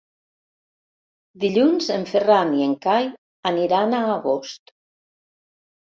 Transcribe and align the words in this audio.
Dilluns 1.43 1.91
en 1.97 2.07
Ferran 2.13 2.55
i 2.61 2.65
en 2.69 2.73
Cai 2.87 3.07
aniran 3.53 3.97
a 3.99 4.03
Agost. 4.19 4.77